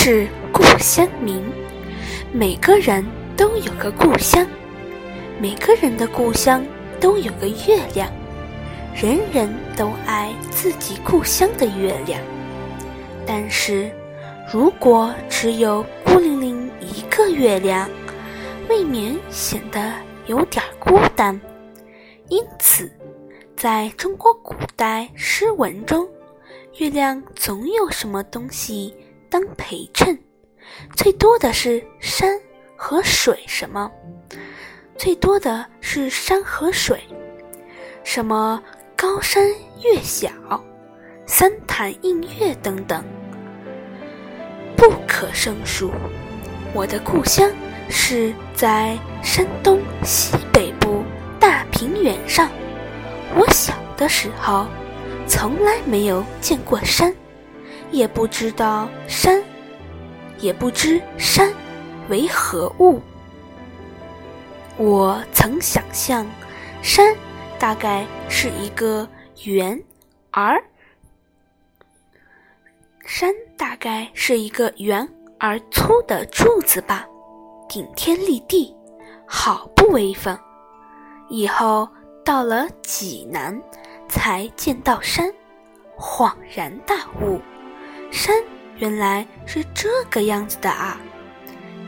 [0.00, 1.44] 是故乡明。
[2.32, 3.04] 每个人
[3.36, 4.46] 都有个故乡，
[5.40, 6.64] 每个人的故乡
[7.00, 8.08] 都有个月亮，
[8.94, 12.20] 人人都爱自己故乡的月亮。
[13.26, 13.90] 但是，
[14.50, 17.90] 如果只有孤零零一个月亮，
[18.68, 19.92] 未免显得
[20.26, 21.38] 有点孤单。
[22.28, 22.88] 因此，
[23.56, 26.08] 在中国古代诗文中，
[26.78, 28.94] 月亮总有什么东西
[29.30, 30.18] 当陪衬。
[30.94, 32.38] 最多的是山
[32.76, 33.90] 和水，什么？
[34.96, 37.00] 最多的是山和水，
[38.04, 38.62] 什么
[38.96, 39.48] 高山
[39.82, 40.28] 月小、
[41.24, 43.04] 三潭映月等等，
[44.76, 45.90] 不可胜数。
[46.74, 47.50] 我的故乡
[47.88, 51.02] 是在山东西北部
[51.40, 52.50] 大平原上。
[53.34, 54.66] 我小的时候，
[55.26, 57.14] 从来没有见过山，
[57.90, 59.42] 也不知道山。
[60.40, 61.52] 也不知山
[62.08, 63.00] 为何物。
[64.76, 66.24] 我曾想象，
[66.80, 67.12] 山
[67.58, 69.08] 大概是一个
[69.42, 69.82] 圆
[70.30, 70.62] 而
[73.04, 75.08] 山大概是一个圆
[75.40, 77.04] 而粗的柱子吧，
[77.68, 78.72] 顶天立地，
[79.26, 80.38] 好不威风。
[81.28, 81.88] 以后
[82.24, 83.60] 到了济南，
[84.08, 85.28] 才见到山，
[85.98, 87.40] 恍然大悟，
[88.10, 88.34] 山。
[88.78, 91.00] 原来是这个样子的啊！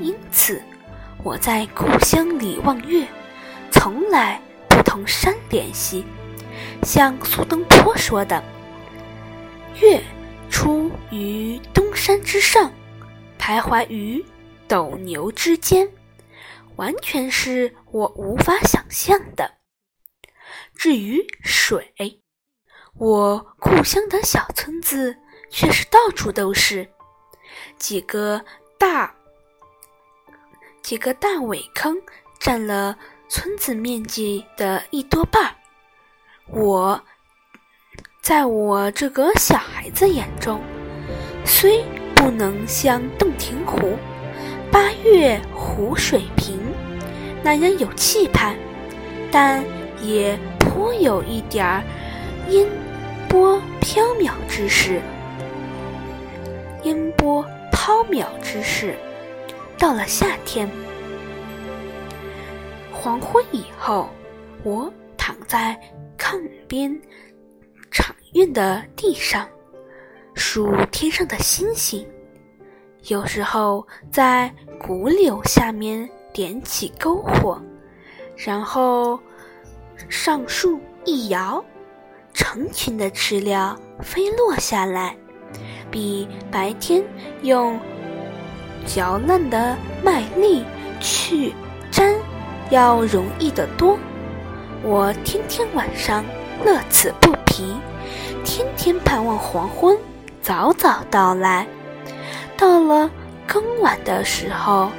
[0.00, 0.62] 因此，
[1.22, 3.08] 我在故乡里望月，
[3.72, 6.04] 从来不同山联系。
[6.82, 8.44] 像苏东坡说的
[9.80, 10.02] ：“月
[10.50, 12.70] 出于东山之上，
[13.38, 14.22] 徘徊于
[14.68, 15.88] 斗牛之间。”
[16.76, 19.54] 完全是我无法想象的。
[20.74, 21.94] 至于水，
[22.94, 25.16] 我故乡的小村子。
[25.54, 26.88] 却是到处都是
[27.78, 28.44] 几个
[28.76, 29.14] 大
[30.82, 31.96] 几个大苇坑，
[32.40, 32.98] 占了
[33.28, 35.54] 村子面积的一多半儿。
[36.48, 37.00] 我
[38.20, 40.60] 在我这个小孩子眼中，
[41.44, 41.84] 虽
[42.16, 43.96] 不能像洞庭湖
[44.72, 46.60] 八月湖水平
[47.44, 48.56] 那样有气派，
[49.30, 49.64] 但
[50.02, 51.82] 也颇有一点儿
[52.48, 52.68] 烟
[53.28, 55.00] 波飘渺之势。
[57.24, 57.42] 波
[57.72, 58.94] 抛渺之势。
[59.78, 60.68] 到了夏天，
[62.92, 64.10] 黄昏以后，
[64.62, 65.74] 我躺在
[66.18, 66.94] 炕边
[67.90, 69.48] 场院的地上，
[70.34, 72.06] 数天上的星星。
[73.04, 77.58] 有时候在古柳下面点起篝火，
[78.36, 79.18] 然后
[80.10, 81.64] 上树一摇，
[82.34, 85.16] 成群的知了飞落下来。
[85.90, 87.02] 比白天
[87.42, 87.78] 用
[88.86, 90.64] 嚼烂的麦粒
[91.00, 91.52] 去
[91.90, 92.14] 粘
[92.70, 93.98] 要容易得多。
[94.82, 96.24] 我天天晚上
[96.64, 97.74] 乐此不疲，
[98.44, 99.96] 天天盼望黄昏
[100.42, 101.66] 早早到来。
[102.56, 103.10] 到了
[103.46, 104.90] 更晚的时候，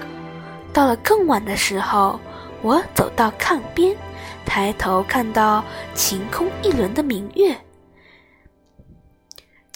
[0.74, 2.20] 到了更晚的时候，
[2.62, 3.96] 我走到炕边，
[4.46, 5.64] 抬头看到
[5.94, 7.56] 晴空一轮的明月。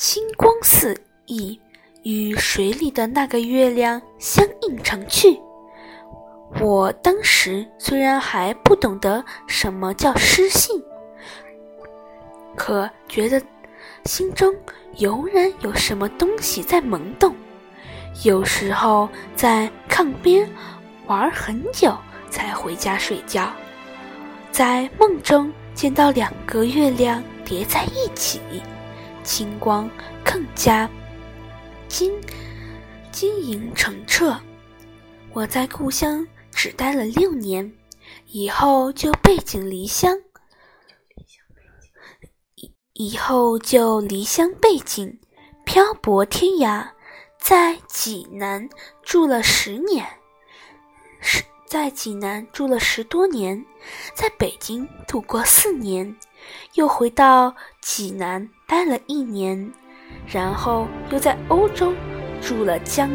[0.01, 0.95] 清光四
[1.25, 1.59] 溢，
[2.03, 5.37] 与水里的那个月亮相映成趣。
[6.61, 10.81] 我当时虽然还不懂得什么叫诗性，
[12.55, 13.41] 可觉得
[14.05, 14.55] 心中
[14.99, 17.35] 油然有什么东西在萌动。
[18.23, 20.49] 有时候在炕边
[21.07, 21.93] 玩很久
[22.29, 23.51] 才回家睡觉，
[24.49, 28.39] 在梦中见到两个月亮叠在一起。
[29.29, 29.87] 星光
[30.25, 30.89] 更加
[31.87, 32.11] 晶
[33.11, 34.35] 晶莹澄澈。
[35.33, 37.71] 我在故乡只待了六年，
[38.25, 40.17] 以后就背井离乡，
[42.55, 45.19] 以以后就离乡背井，
[45.63, 46.89] 漂泊天涯，
[47.39, 48.67] 在济南
[49.03, 50.03] 住了十年，
[51.21, 53.63] 十在济南住了十多年，
[54.15, 56.17] 在北京度过四年，
[56.75, 58.47] 又回到济南。
[58.67, 59.71] 待了一年，
[60.27, 61.91] 然后又在欧洲
[62.39, 63.09] 住了将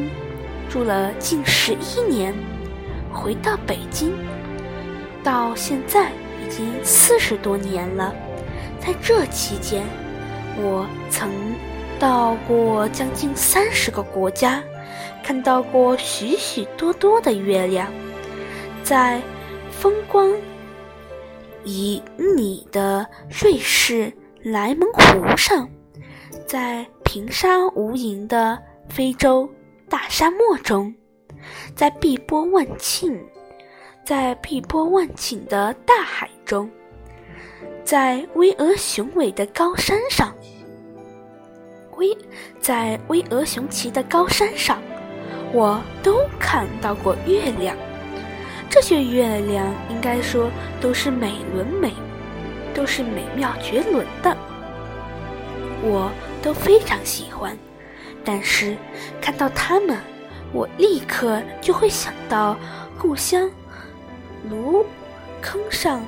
[0.68, 2.34] 住了近十一年，
[3.12, 4.12] 回到北京，
[5.22, 6.10] 到现在
[6.44, 8.12] 已经四十多年了。
[8.80, 9.84] 在这期间，
[10.56, 11.30] 我曾
[12.00, 14.60] 到过将近三十个国家，
[15.22, 17.86] 看到过许许多多的月亮，
[18.82, 19.22] 在
[19.70, 20.28] 风光
[21.64, 24.12] 以你的瑞士。
[24.46, 25.66] 莱蒙湖上，
[26.46, 29.48] 在平沙无垠的非洲
[29.88, 30.94] 大沙漠中，
[31.74, 33.18] 在碧波万顷，
[34.04, 36.70] 在碧波万顷的大海中，
[37.84, 40.30] 在巍峨雄伟的高山上，
[41.96, 42.14] 巍
[42.60, 44.78] 在巍峨雄奇的高山上，
[45.54, 47.74] 我都看到过月亮。
[48.70, 50.50] 这些月亮应该说
[50.80, 51.92] 都是美轮美，
[52.74, 54.36] 都是美妙绝伦的，
[55.82, 56.10] 我
[56.42, 57.56] 都非常喜欢。
[58.24, 58.76] 但是
[59.20, 59.98] 看到它们，
[60.52, 62.56] 我立刻就会想到
[62.98, 63.48] 故乡
[64.50, 64.84] 炉
[65.40, 66.02] 坑上，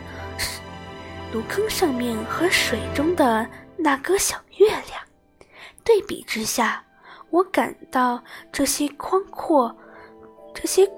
[1.32, 5.00] 炉坑上面和水中的那个小月亮。
[5.84, 6.82] 对比之下，
[7.30, 8.20] 我感到
[8.50, 9.74] 这些宽阔，
[10.52, 10.90] 这些。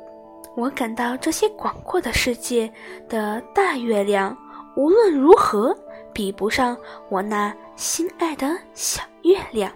[0.59, 2.69] 我感到这些广阔的世界
[3.09, 4.37] 的大月亮，
[4.75, 5.73] 无论如何
[6.13, 6.77] 比不上
[7.09, 9.71] 我那心爱的小月亮。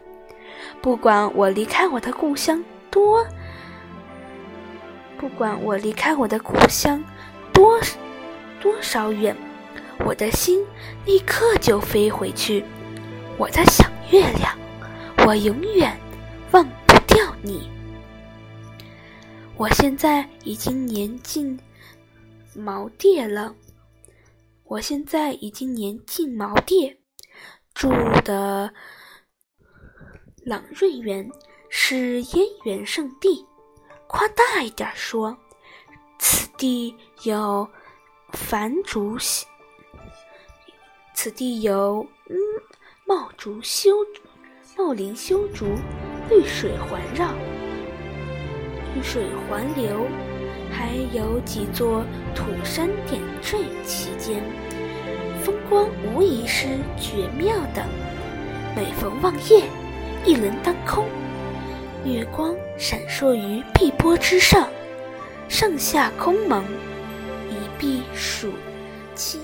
[0.81, 3.25] 不管我离开我的故乡多，
[5.17, 7.01] 不管我离开我的故乡
[7.53, 7.79] 多
[8.61, 9.37] 多少远，
[10.05, 10.67] 我的心
[11.05, 12.65] 立刻就飞回去。
[13.39, 14.53] 我的小月亮，
[15.25, 15.97] 我永远
[16.51, 17.71] 忘不掉你。
[19.57, 21.59] 我现在已经年近
[22.55, 23.55] 毛地了。
[24.65, 26.97] 我现在已经年近毛地，
[27.75, 27.91] 住
[28.25, 28.73] 的
[30.45, 31.31] 朗瑞园
[31.69, 33.47] 是燕园圣地。
[34.07, 35.37] 夸大一点说，
[36.19, 37.69] 此地有
[38.33, 39.17] 繁竹，
[41.15, 42.37] 此地有嗯
[43.07, 43.91] 茂竹修
[44.77, 45.67] 茂林修竹，
[46.31, 47.33] 绿水环绕。
[49.01, 50.07] 水环流，
[50.71, 52.05] 还有几座
[52.35, 54.43] 土山点缀其间，
[55.43, 56.67] 风光无疑是
[56.99, 57.87] 绝妙的。
[58.75, 59.65] 每逢望夜，
[60.25, 61.07] 一轮当空，
[62.05, 64.69] 月光闪烁于碧波之上，
[65.49, 66.65] 上下空蒙，
[67.51, 68.53] 一碧数
[69.15, 69.41] 清，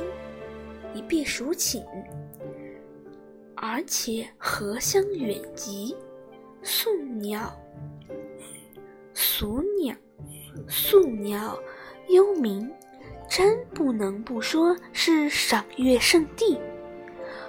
[0.94, 1.84] 一碧数寝，
[3.54, 5.94] 而且荷香远及，
[6.62, 6.90] 宿
[7.20, 7.54] 鸟。
[9.38, 9.94] 宿鸟，
[10.66, 11.56] 宿鸟
[12.08, 12.68] 幽鸣，
[13.30, 16.58] 真不能不说是赏月圣地。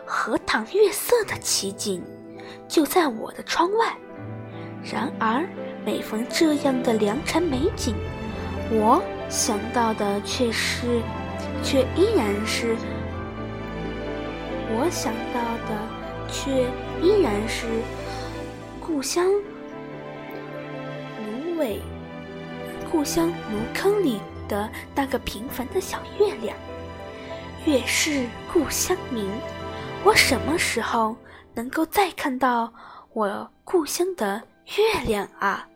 [0.06, 2.03] 荷塘月色的奇景
[2.68, 3.97] 就在我的窗外。
[4.83, 5.50] 然而，
[5.83, 7.95] 每逢这样的良辰美景，
[8.69, 11.01] 我想到的却是，
[11.63, 12.75] 却依然是，
[14.75, 16.68] 我想到的却
[17.01, 17.65] 依然是
[18.80, 19.25] 故乡。
[21.60, 21.80] 为
[22.90, 26.58] 故乡炉坑里的那个平凡的小月亮，
[27.66, 29.30] 月是故乡明。
[30.04, 31.16] 我什么时候
[31.54, 32.74] 能够再看到
[33.12, 34.42] 我故乡的
[34.78, 35.68] 月亮啊？